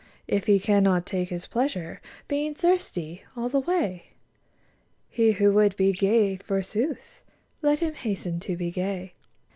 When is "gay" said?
5.93-6.37, 8.71-9.13